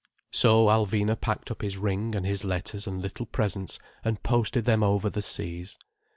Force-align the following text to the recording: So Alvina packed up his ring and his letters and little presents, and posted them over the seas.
So 0.31 0.65
Alvina 0.65 1.15
packed 1.15 1.51
up 1.51 1.61
his 1.61 1.77
ring 1.77 2.15
and 2.15 2.25
his 2.25 2.43
letters 2.43 2.87
and 2.87 2.99
little 3.03 3.27
presents, 3.27 3.77
and 4.03 4.23
posted 4.23 4.65
them 4.65 4.81
over 4.81 5.11
the 5.11 5.21
seas. 5.21 5.77